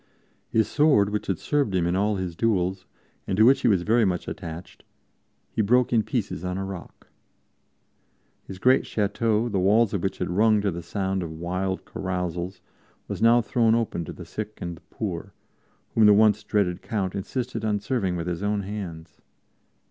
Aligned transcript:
His 0.49 0.67
sword, 0.67 1.11
which 1.11 1.27
had 1.27 1.37
served 1.37 1.75
him 1.75 1.85
in 1.85 1.95
all 1.95 2.15
his 2.15 2.35
duels, 2.35 2.87
and 3.27 3.37
to 3.37 3.45
which 3.45 3.61
he 3.61 3.67
was 3.67 3.83
very 3.83 4.03
much 4.03 4.27
attached, 4.27 4.83
he 5.51 5.61
broke 5.61 5.93
in 5.93 6.01
pieces 6.01 6.43
on 6.43 6.57
a 6.57 6.65
rock. 6.65 7.07
His 8.47 8.57
great 8.57 8.87
chateau, 8.87 9.47
the 9.47 9.59
walls 9.59 9.93
of 9.93 10.01
which 10.01 10.17
had 10.17 10.31
rung 10.31 10.59
to 10.61 10.71
the 10.71 10.81
sound 10.81 11.21
of 11.21 11.29
wild 11.31 11.85
carousals, 11.85 12.61
was 13.07 13.21
now 13.21 13.41
thrown 13.43 13.75
open 13.75 14.03
to 14.05 14.11
the 14.11 14.25
sick 14.25 14.57
and 14.59 14.75
the 14.75 14.81
poor, 14.89 15.35
whom 15.93 16.07
the 16.07 16.15
once 16.15 16.41
dreaded 16.43 16.81
Count 16.81 17.13
insisted 17.13 17.63
on 17.63 17.79
serving 17.79 18.15
with 18.15 18.25
his 18.25 18.41
own 18.41 18.61
hands. 18.61 19.21